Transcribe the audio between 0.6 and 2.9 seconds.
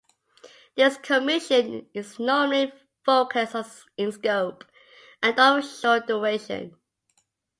This commission is normally